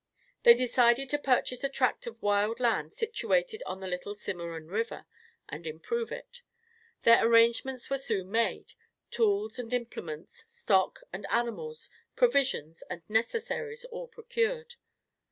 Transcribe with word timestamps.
They 0.41 0.55
decided 0.55 1.09
to 1.09 1.19
purchase 1.19 1.63
a 1.63 1.69
tract 1.69 2.07
of 2.07 2.19
wild 2.23 2.59
land 2.59 2.91
situated 2.91 3.61
on 3.67 3.81
the 3.81 3.87
little 3.87 4.15
Cimeron 4.15 4.67
River, 4.67 5.05
and 5.47 5.67
improve 5.67 6.11
it. 6.11 6.41
Their 7.03 7.23
arrangements 7.27 7.87
were 7.87 7.99
soon 7.99 8.31
made, 8.31 8.73
tools 9.11 9.59
and 9.59 9.71
implements, 9.71 10.43
stock 10.51 11.01
and 11.13 11.27
animals, 11.29 11.91
provisions 12.15 12.81
and 12.89 13.03
necessaries 13.07 13.85
all 13.91 14.07
procured. 14.07 14.73